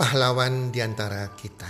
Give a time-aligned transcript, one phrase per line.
[0.00, 1.68] pahlawan di antara kita.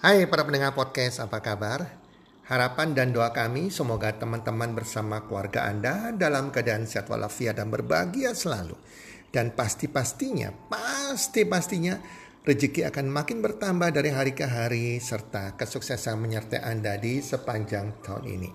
[0.00, 2.00] Hai para pendengar podcast, apa kabar?
[2.48, 8.32] Harapan dan doa kami semoga teman-teman bersama keluarga Anda dalam keadaan sehat walafiat dan berbahagia
[8.32, 8.80] selalu.
[9.28, 12.00] Dan pasti-pastinya, pasti-pastinya
[12.40, 18.24] rezeki akan makin bertambah dari hari ke hari serta kesuksesan menyertai Anda di sepanjang tahun
[18.32, 18.50] ini.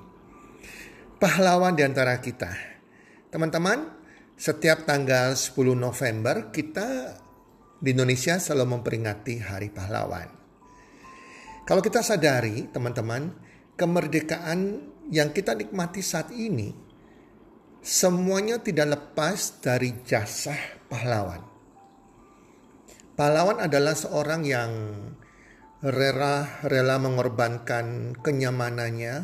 [1.21, 2.49] Pahlawan di antara kita.
[3.29, 3.93] Teman-teman,
[4.33, 7.28] setiap tanggal 10 November kita
[7.79, 10.29] di Indonesia selalu memperingati Hari Pahlawan.
[11.63, 13.31] Kalau kita sadari, teman-teman,
[13.79, 16.89] kemerdekaan yang kita nikmati saat ini
[17.79, 20.53] semuanya tidak lepas dari jasa
[20.91, 21.39] pahlawan.
[23.15, 24.71] Pahlawan adalah seorang yang
[25.83, 29.15] rela rela mengorbankan kenyamanannya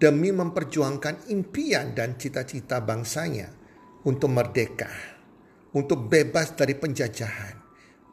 [0.00, 3.52] demi memperjuangkan impian dan cita-cita bangsanya
[4.08, 4.88] untuk merdeka,
[5.76, 7.59] untuk bebas dari penjajahan,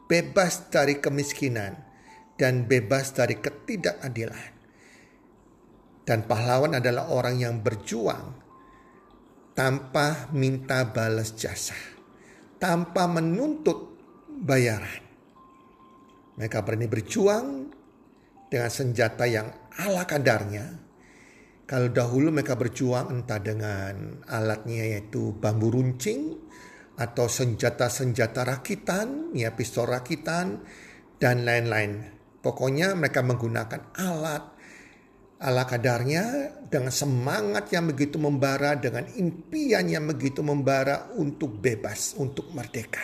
[0.08, 1.76] bebas dari kemiskinan,
[2.40, 4.56] dan bebas dari ketidakadilan.
[6.08, 8.32] Dan pahlawan adalah orang yang berjuang
[9.52, 11.76] tanpa minta balas jasa,
[12.56, 13.92] tanpa menuntut
[14.32, 15.04] bayaran.
[16.40, 17.46] Mereka berani berjuang
[18.48, 20.88] dengan senjata yang ala kadarnya.
[21.68, 26.40] Kalau dahulu mereka berjuang entah dengan alatnya yaitu bambu runcing
[26.98, 30.66] atau senjata-senjata rakitan, ya pistol rakitan
[31.22, 32.18] dan lain-lain.
[32.42, 34.44] Pokoknya mereka menggunakan alat
[35.38, 42.50] ala kadarnya dengan semangat yang begitu membara, dengan impian yang begitu membara untuk bebas, untuk
[42.50, 43.02] merdeka.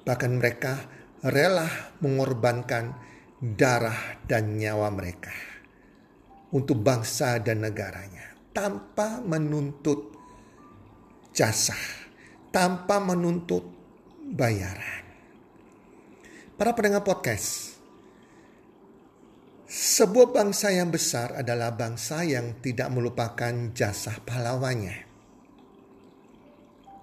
[0.00, 0.80] Bahkan mereka
[1.20, 1.68] rela
[2.00, 2.96] mengorbankan
[3.40, 5.32] darah dan nyawa mereka
[6.56, 10.12] untuk bangsa dan negaranya tanpa menuntut
[11.30, 11.76] jasa,
[12.50, 13.62] tanpa menuntut
[14.30, 15.06] bayaran.
[16.58, 17.78] Para pendengar podcast,
[19.70, 25.08] sebuah bangsa yang besar adalah bangsa yang tidak melupakan jasa pahlawannya.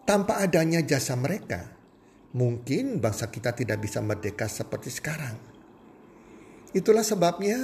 [0.07, 1.73] Tanpa adanya jasa mereka,
[2.35, 5.35] mungkin bangsa kita tidak bisa merdeka seperti sekarang.
[6.75, 7.59] Itulah sebabnya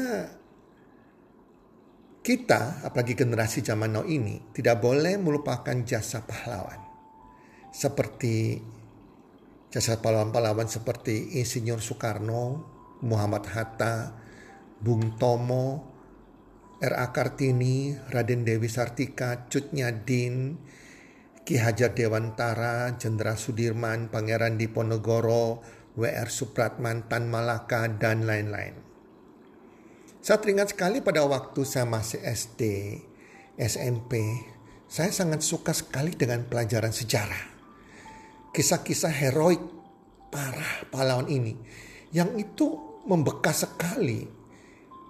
[2.23, 6.92] kita, apalagi generasi zaman now ini, tidak boleh melupakan jasa pahlawan.
[7.73, 8.61] Seperti
[9.73, 12.61] jasa pahlawan-pahlawan seperti Insinyur Soekarno,
[13.01, 14.13] Muhammad Hatta,
[14.77, 15.89] Bung Tomo,
[16.77, 17.09] R.A.
[17.09, 20.61] Kartini, Raden Dewi Sartika, Cut Nyadin,
[21.41, 25.65] Ki Hajar Dewantara, Jenderal Sudirman, Pangeran Diponegoro,
[25.97, 26.29] W.R.
[26.29, 28.75] Supratman, Tan Malaka, dan lain-lain.
[30.23, 32.61] Saya teringat sekali pada waktu saya masih SD,
[33.59, 34.19] SMP,
[34.87, 37.52] saya sangat suka sekali dengan pelajaran sejarah.
[38.53, 39.61] Kisah-kisah heroik
[40.29, 41.57] parah pahlawan ini
[42.13, 44.21] yang itu membekas sekali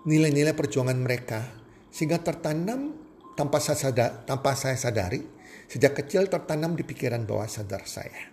[0.07, 1.43] nilai-nilai perjuangan mereka
[1.91, 2.95] sehingga tertanam
[3.35, 5.21] tanpa saya sadar, tanpa saya sadari
[5.67, 8.31] sejak kecil tertanam di pikiran bawah sadar saya.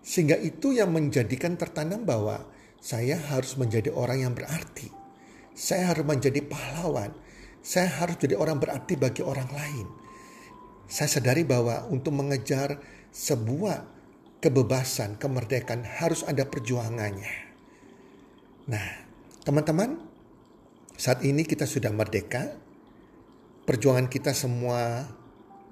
[0.00, 2.48] Sehingga itu yang menjadikan tertanam bahwa
[2.80, 4.88] saya harus menjadi orang yang berarti.
[5.52, 7.12] Saya harus menjadi pahlawan.
[7.60, 9.86] Saya harus jadi orang berarti bagi orang lain.
[10.88, 12.80] Saya sadari bahwa untuk mengejar
[13.12, 13.99] sebuah
[14.40, 17.52] kebebasan, kemerdekaan harus ada perjuangannya.
[18.66, 18.86] Nah,
[19.44, 20.00] teman-teman,
[20.96, 22.56] saat ini kita sudah merdeka,
[23.68, 25.06] perjuangan kita semua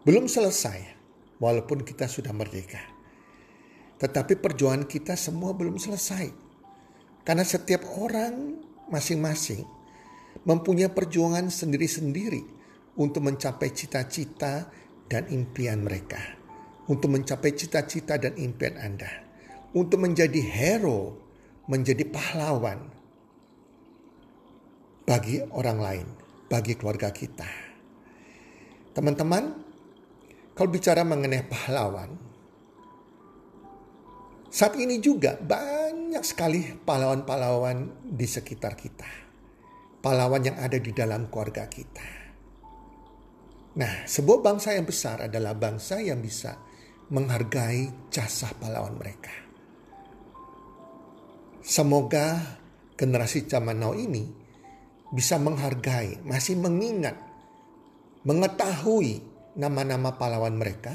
[0.04, 0.94] belum selesai,
[1.42, 2.80] walaupun kita sudah merdeka.
[3.98, 6.30] Tetapi perjuangan kita semua belum selesai,
[7.26, 9.66] karena setiap orang masing-masing
[10.46, 12.40] mempunyai perjuangan sendiri-sendiri
[12.94, 14.70] untuk mencapai cita-cita
[15.10, 16.37] dan impian mereka,
[16.88, 19.08] untuk mencapai cita-cita dan impian Anda,
[19.76, 21.20] untuk menjadi hero,
[21.68, 22.88] menjadi pahlawan,
[25.04, 26.06] bagi orang lain,
[26.48, 27.48] bagi keluarga kita.
[28.96, 29.52] Teman-teman,
[30.56, 32.16] kalau bicara mengenai pahlawan,
[34.48, 39.28] saat ini juga banyak sekali pahlawan-pahlawan di sekitar kita.
[40.00, 42.16] Pahlawan yang ada di dalam keluarga kita.
[43.76, 46.67] Nah, sebuah bangsa yang besar adalah bangsa yang bisa
[47.08, 49.32] menghargai jasa pahlawan mereka.
[51.64, 52.56] Semoga
[52.96, 54.24] generasi zaman now ini
[55.12, 57.16] bisa menghargai, masih mengingat,
[58.24, 59.20] mengetahui
[59.56, 60.92] nama-nama pahlawan mereka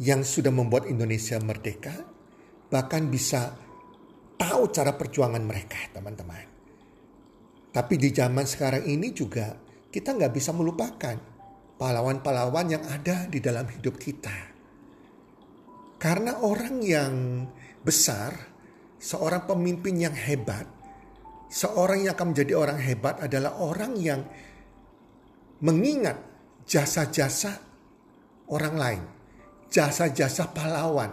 [0.00, 1.92] yang sudah membuat Indonesia merdeka,
[2.72, 3.52] bahkan bisa
[4.40, 6.48] tahu cara perjuangan mereka, teman-teman.
[7.70, 9.54] Tapi di zaman sekarang ini juga
[9.92, 11.16] kita nggak bisa melupakan
[11.76, 14.49] pahlawan-pahlawan yang ada di dalam hidup kita.
[16.00, 17.44] Karena orang yang
[17.84, 18.32] besar
[18.96, 20.64] seorang pemimpin yang hebat,
[21.52, 24.24] seorang yang akan menjadi orang hebat adalah orang yang
[25.60, 26.16] mengingat
[26.64, 27.60] jasa-jasa
[28.48, 29.04] orang lain,
[29.68, 31.12] jasa-jasa pahlawan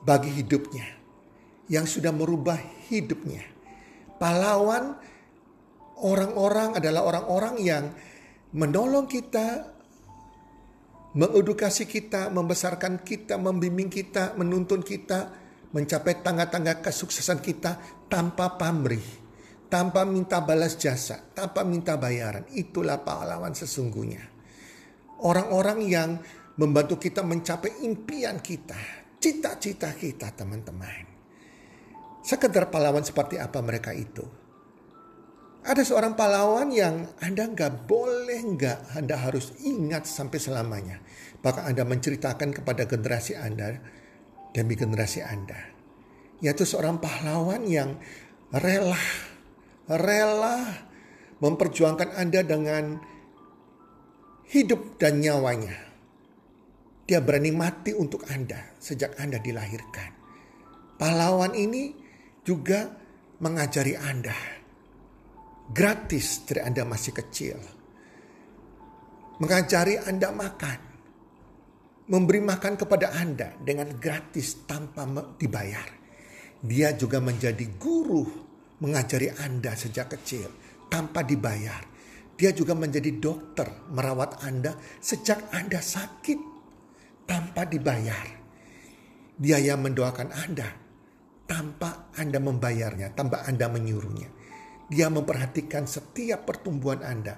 [0.00, 0.88] bagi hidupnya
[1.68, 2.56] yang sudah merubah
[2.88, 3.44] hidupnya.
[4.16, 4.96] Pahlawan
[6.00, 7.84] orang-orang adalah orang-orang yang
[8.54, 9.73] menolong kita,
[11.14, 15.30] mengedukasi kita, membesarkan kita, membimbing kita, menuntun kita,
[15.70, 17.78] mencapai tangga-tangga kesuksesan kita
[18.10, 19.02] tanpa pamrih,
[19.70, 22.46] tanpa minta balas jasa, tanpa minta bayaran.
[22.50, 24.22] Itulah pahlawan sesungguhnya.
[25.22, 26.10] Orang-orang yang
[26.58, 28.78] membantu kita mencapai impian kita,
[29.22, 31.14] cita-cita kita teman-teman.
[32.26, 34.43] Sekedar pahlawan seperti apa mereka itu?
[35.64, 41.00] Ada seorang pahlawan yang Anda nggak boleh nggak, Anda harus ingat sampai selamanya.
[41.40, 43.80] Bahkan Anda menceritakan kepada generasi Anda
[44.52, 45.56] demi generasi Anda.
[46.44, 47.96] Yaitu seorang pahlawan yang
[48.52, 49.00] rela,
[49.88, 50.84] rela
[51.40, 53.00] memperjuangkan Anda dengan
[54.52, 55.80] hidup dan nyawanya.
[57.08, 60.12] Dia berani mati untuk Anda sejak Anda dilahirkan.
[61.00, 61.96] Pahlawan ini
[62.44, 63.00] juga
[63.40, 64.63] mengajari Anda
[65.72, 67.58] gratis dari Anda masih kecil.
[69.40, 70.94] Mengajari Anda makan
[72.04, 75.08] memberi makan kepada Anda dengan gratis tanpa
[75.40, 75.88] dibayar.
[76.64, 78.24] Dia juga menjadi guru
[78.80, 80.48] mengajari Anda sejak kecil
[80.92, 81.80] tanpa dibayar.
[82.34, 86.40] Dia juga menjadi dokter merawat Anda sejak Anda sakit
[87.24, 88.42] tanpa dibayar.
[89.34, 90.68] Dia yang mendoakan Anda
[91.48, 94.43] tanpa Anda membayarnya, tanpa Anda menyuruhnya.
[94.94, 97.34] Dia memperhatikan setiap pertumbuhan Anda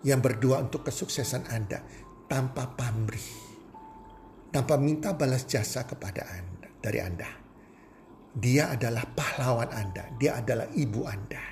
[0.00, 1.84] yang berdoa untuk kesuksesan Anda
[2.24, 3.48] tanpa pamrih
[4.48, 7.28] tanpa minta balas jasa kepada Anda dari Anda.
[8.38, 11.42] Dia adalah pahlawan Anda, dia adalah ibu Anda.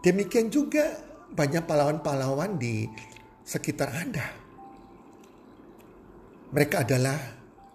[0.00, 0.96] Demikian juga
[1.30, 2.88] banyak pahlawan-pahlawan di
[3.44, 4.26] sekitar Anda.
[6.50, 7.18] Mereka adalah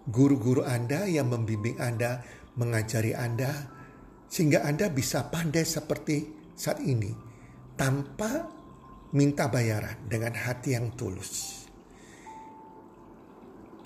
[0.08, 2.20] guru-guru Anda yang membimbing Anda,
[2.58, 3.75] mengajari Anda,
[4.26, 7.14] sehingga Anda bisa pandai seperti saat ini
[7.78, 8.48] tanpa
[9.14, 11.64] minta bayaran dengan hati yang tulus.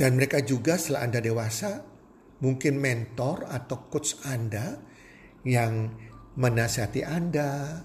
[0.01, 1.85] Dan mereka juga setelah Anda dewasa,
[2.41, 4.81] mungkin mentor atau coach Anda
[5.45, 5.93] yang
[6.41, 7.85] menasihati Anda,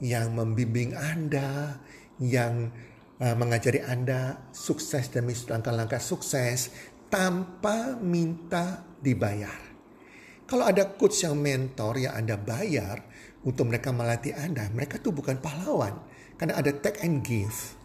[0.00, 1.76] yang membimbing Anda,
[2.16, 2.72] yang
[3.20, 6.72] uh, mengajari Anda sukses demi langkah-langkah sukses
[7.12, 9.69] tanpa minta dibayar.
[10.50, 13.06] Kalau ada coach yang mentor yang Anda bayar
[13.46, 15.94] untuk mereka melatih Anda, mereka tuh bukan pahlawan.
[16.34, 17.78] Karena ada take and give.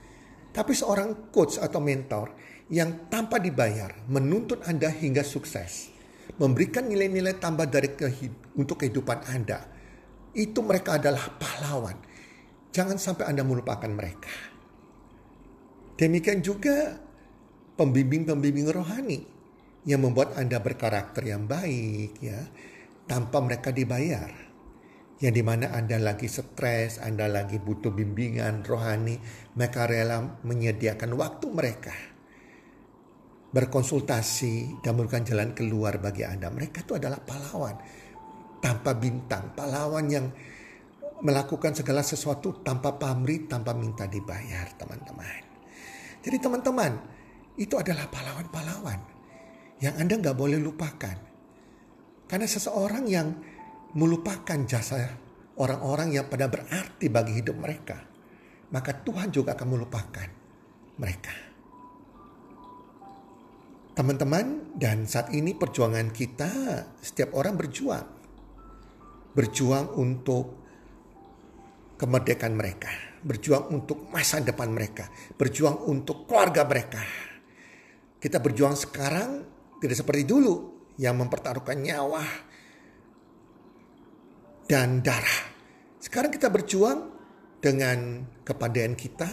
[0.50, 2.34] Tapi seorang coach atau mentor
[2.74, 5.94] yang tanpa dibayar menuntut Anda hingga sukses.
[6.42, 9.62] Memberikan nilai-nilai tambah dari kehid untuk kehidupan Anda.
[10.34, 12.02] Itu mereka adalah pahlawan.
[12.74, 14.34] Jangan sampai Anda melupakan mereka.
[16.02, 16.98] Demikian juga
[17.78, 19.35] pembimbing-pembimbing rohani
[19.86, 22.42] yang membuat Anda berkarakter yang baik ya
[23.06, 24.34] tanpa mereka dibayar.
[25.16, 29.16] Yang di mana Anda lagi stres, Anda lagi butuh bimbingan rohani,
[29.56, 31.96] mereka rela menyediakan waktu mereka
[33.56, 36.52] berkonsultasi dan memberikan jalan keluar bagi Anda.
[36.52, 37.80] Mereka itu adalah pahlawan
[38.60, 40.28] tanpa bintang, pahlawan yang
[41.24, 45.48] melakukan segala sesuatu tanpa pamrih, tanpa minta dibayar, teman-teman.
[46.20, 46.92] Jadi teman-teman,
[47.56, 49.15] itu adalah pahlawan-pahlawan
[49.86, 51.18] yang Anda nggak boleh lupakan.
[52.26, 53.28] Karena seseorang yang
[53.94, 55.14] melupakan jasa
[55.62, 58.02] orang-orang yang pada berarti bagi hidup mereka,
[58.74, 60.28] maka Tuhan juga akan melupakan
[60.98, 61.36] mereka.
[63.96, 66.52] Teman-teman, dan saat ini perjuangan kita,
[67.00, 68.08] setiap orang berjuang.
[69.32, 70.46] Berjuang untuk
[71.96, 72.92] kemerdekaan mereka.
[73.24, 75.08] Berjuang untuk masa depan mereka.
[75.40, 77.00] Berjuang untuk keluarga mereka.
[78.20, 80.56] Kita berjuang sekarang tidak seperti dulu
[81.00, 82.24] yang mempertaruhkan nyawa
[84.66, 85.42] dan darah.
[86.02, 87.12] Sekarang kita berjuang
[87.60, 89.30] dengan kepadaan kita,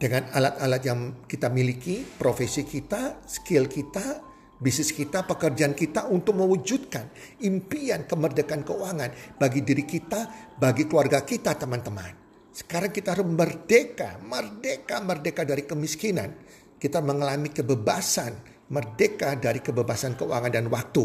[0.00, 4.18] dengan alat-alat yang kita miliki, profesi kita, skill kita,
[4.58, 7.10] bisnis kita, pekerjaan kita untuk mewujudkan
[7.46, 12.18] impian kemerdekaan keuangan bagi diri kita, bagi keluarga kita, teman-teman.
[12.52, 16.36] Sekarang kita harus merdeka, merdeka, merdeka dari kemiskinan.
[16.76, 21.04] Kita mengalami kebebasan, merdeka dari kebebasan keuangan dan waktu.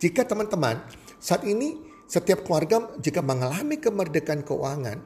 [0.00, 0.80] Jika teman-teman
[1.20, 1.78] saat ini
[2.08, 4.98] setiap keluarga jika mengalami kemerdekaan keuangan,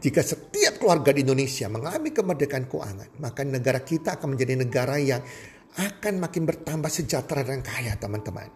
[0.00, 5.20] jika setiap keluarga di Indonesia mengalami kemerdekaan keuangan, maka negara kita akan menjadi negara yang
[5.76, 8.48] akan makin bertambah sejahtera dan kaya teman-teman.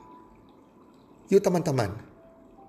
[1.29, 1.91] Yuk teman-teman,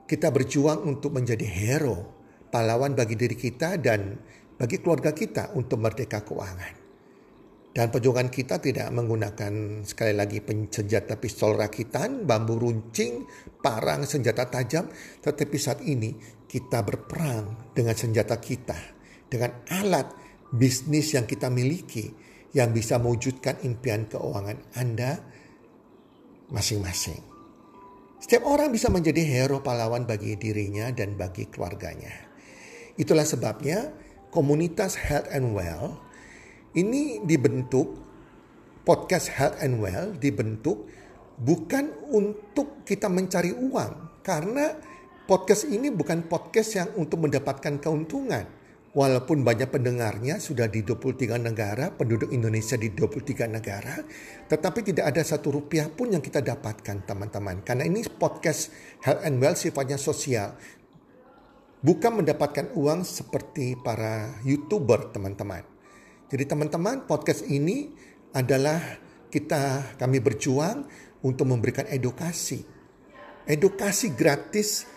[0.10, 2.10] kita berjuang untuk menjadi hero,
[2.52, 4.20] pahlawan bagi diri kita dan
[4.60, 6.81] bagi keluarga kita untuk merdeka keuangan.
[7.72, 13.24] Dan perjuangan kita tidak menggunakan sekali lagi senjata pistol rakitan, bambu runcing,
[13.64, 14.92] parang, senjata tajam.
[15.24, 16.12] Tetapi saat ini
[16.52, 18.76] kita berperang dengan senjata kita.
[19.32, 20.12] Dengan alat
[20.52, 22.12] bisnis yang kita miliki
[22.52, 25.24] yang bisa mewujudkan impian keuangan Anda
[26.52, 27.24] masing-masing.
[28.20, 32.12] Setiap orang bisa menjadi hero pahlawan bagi dirinya dan bagi keluarganya.
[33.00, 33.96] Itulah sebabnya
[34.30, 36.11] komunitas Health and Well
[36.78, 38.00] ini dibentuk
[38.88, 40.88] podcast Health and Well dibentuk
[41.42, 44.78] bukan untuk kita mencari uang karena
[45.26, 48.60] podcast ini bukan podcast yang untuk mendapatkan keuntungan.
[48.92, 54.04] Walaupun banyak pendengarnya sudah di 23 negara, penduduk Indonesia di 23 negara,
[54.52, 57.64] tetapi tidak ada satu rupiah pun yang kita dapatkan teman-teman.
[57.64, 58.68] Karena ini podcast
[59.00, 60.60] Health and Well sifatnya sosial.
[61.80, 65.71] Bukan mendapatkan uang seperti para YouTuber teman-teman.
[66.32, 67.92] Jadi teman-teman podcast ini
[68.32, 68.80] adalah
[69.28, 70.88] kita kami berjuang
[71.28, 72.64] untuk memberikan edukasi.
[73.44, 74.88] Edukasi gratis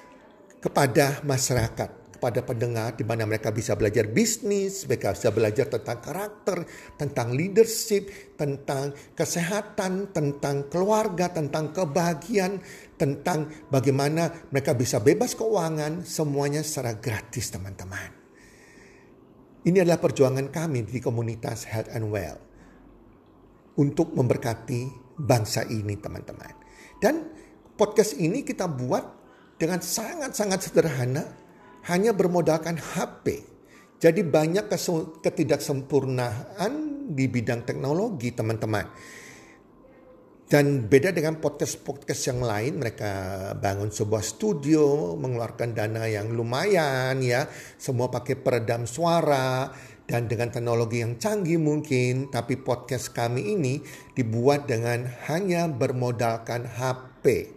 [0.63, 6.65] kepada masyarakat kepada pendengar di mana mereka bisa belajar bisnis, mereka bisa belajar tentang karakter,
[6.97, 12.63] tentang leadership, tentang kesehatan, tentang keluarga, tentang kebahagiaan,
[12.97, 18.24] tentang bagaimana mereka bisa bebas keuangan, semuanya secara gratis teman-teman.
[19.65, 22.37] Ini adalah perjuangan kami di komunitas Health and Well
[23.81, 26.53] untuk memberkati bangsa ini teman-teman.
[27.01, 27.33] Dan
[27.73, 29.05] podcast ini kita buat
[29.57, 31.25] dengan sangat-sangat sederhana
[31.89, 33.41] hanya bermodalkan HP.
[33.97, 34.69] Jadi banyak
[35.25, 36.73] ketidaksempurnaan
[37.17, 38.85] di bidang teknologi teman-teman.
[40.45, 43.13] Dan beda dengan podcast-podcast yang lain, mereka
[43.57, 47.49] bangun sebuah studio, mengeluarkan dana yang lumayan ya,
[47.81, 49.73] semua pakai peredam suara
[50.05, 53.81] dan dengan teknologi yang canggih mungkin, tapi podcast kami ini
[54.13, 57.49] dibuat dengan hanya bermodalkan HP.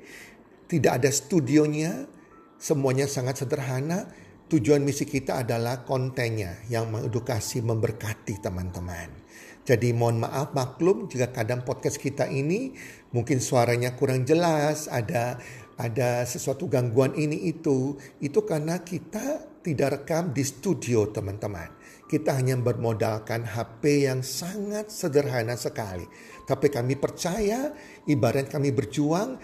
[0.71, 2.07] Tidak ada studionya,
[2.55, 4.07] semuanya sangat sederhana.
[4.47, 9.26] Tujuan misi kita adalah kontennya yang mengedukasi, memberkati teman-teman.
[9.67, 12.71] Jadi mohon maaf maklum jika kadang podcast kita ini
[13.11, 15.35] mungkin suaranya kurang jelas, ada
[15.75, 17.99] ada sesuatu gangguan ini itu.
[18.23, 21.67] Itu karena kita tidak rekam di studio teman-teman.
[22.07, 26.07] Kita hanya bermodalkan HP yang sangat sederhana sekali.
[26.47, 27.75] Tapi kami percaya
[28.07, 29.35] ibarat kami berjuang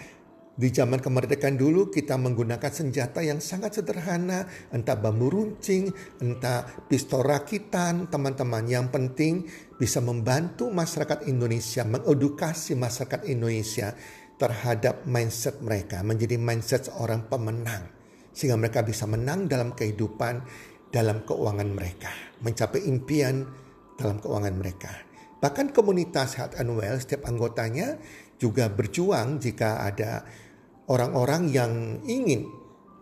[0.54, 5.90] di zaman kemerdekaan dulu kita menggunakan senjata yang sangat sederhana, entah bambu runcing,
[6.22, 8.62] entah pistol rakitan, teman-teman.
[8.70, 9.34] Yang penting
[9.82, 13.98] bisa membantu masyarakat Indonesia, mengedukasi masyarakat Indonesia
[14.38, 17.90] terhadap mindset mereka, menjadi mindset seorang pemenang.
[18.30, 20.46] Sehingga mereka bisa menang dalam kehidupan,
[20.94, 22.14] dalam keuangan mereka,
[22.46, 23.42] mencapai impian
[23.98, 24.94] dalam keuangan mereka.
[25.42, 27.98] Bahkan komunitas Health and Well, setiap anggotanya
[28.40, 30.24] juga berjuang jika ada
[30.88, 31.72] orang-orang yang
[32.04, 32.50] ingin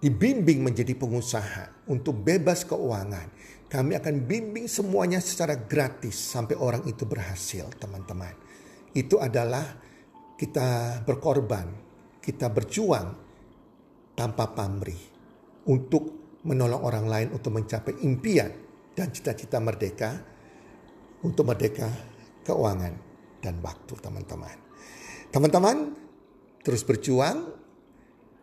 [0.02, 3.30] dibimbing menjadi pengusaha untuk bebas keuangan.
[3.72, 8.36] Kami akan bimbing semuanya secara gratis sampai orang itu berhasil, teman-teman.
[8.92, 9.64] Itu adalah
[10.36, 11.72] kita berkorban,
[12.20, 13.16] kita berjuang
[14.18, 15.00] tanpa pamrih
[15.72, 18.52] untuk menolong orang lain untuk mencapai impian
[18.92, 20.20] dan cita-cita merdeka
[21.24, 21.88] untuk merdeka
[22.44, 22.92] keuangan
[23.40, 24.58] dan waktu, teman-teman.
[25.32, 25.96] Teman-teman,
[26.66, 27.61] terus berjuang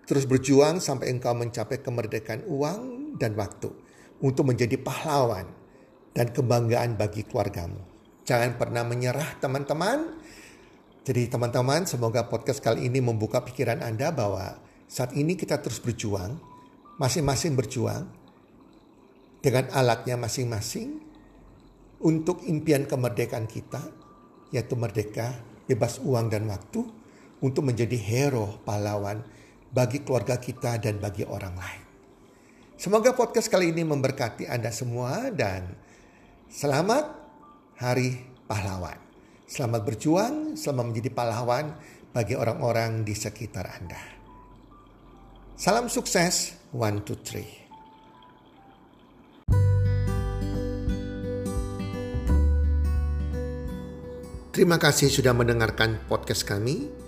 [0.09, 3.69] Terus berjuang sampai engkau mencapai kemerdekaan uang dan waktu
[4.25, 5.45] untuk menjadi pahlawan
[6.17, 7.77] dan kebanggaan bagi keluargamu.
[8.25, 10.17] Jangan pernah menyerah teman-teman.
[11.05, 14.57] Jadi teman-teman semoga podcast kali ini membuka pikiran Anda bahwa
[14.89, 16.41] saat ini kita terus berjuang,
[16.97, 18.09] masing-masing berjuang
[19.45, 21.05] dengan alatnya masing-masing
[22.01, 23.85] untuk impian kemerdekaan kita,
[24.57, 25.37] yaitu merdeka,
[25.69, 26.81] bebas uang dan waktu,
[27.45, 29.23] untuk menjadi hero pahlawan
[29.69, 31.83] bagi keluarga kita dan bagi orang lain.
[32.79, 35.75] Semoga podcast kali ini memberkati Anda semua dan
[36.49, 37.11] selamat
[37.83, 38.97] Hari Pahlawan.
[39.49, 41.75] Selamat berjuang, selamat menjadi pahlawan
[42.13, 43.99] bagi orang-orang di sekitar Anda.
[45.59, 47.67] Salam sukses, one, two, three.
[54.55, 57.08] Terima kasih sudah mendengarkan podcast kami.